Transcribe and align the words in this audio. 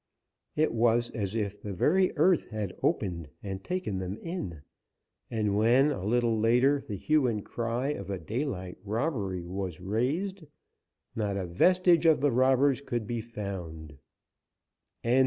It 0.55 0.73
was 0.73 1.11
as 1.11 1.35
if 1.35 1.61
the 1.61 1.73
very 1.73 2.11
earth 2.17 2.49
had 2.49 2.75
opened 2.81 3.29
and 3.43 3.63
taken 3.63 3.99
them 3.99 4.17
in. 4.17 4.63
And 5.29 5.55
when, 5.55 5.91
a 5.91 6.03
little 6.03 6.39
later, 6.39 6.81
the 6.81 6.95
hue 6.95 7.27
and 7.27 7.45
cry 7.45 7.89
of 7.89 8.09
a 8.09 8.17
daylight 8.17 8.79
robbery 8.83 9.45
was 9.45 9.79
raised, 9.79 10.43
not 11.15 11.37
a 11.37 11.45
vestige 11.45 12.07
of 12.07 12.19
the 12.19 12.31
robbers 12.31 12.81
could 12.81 13.05
be 13.05 13.21
found. 13.21 13.99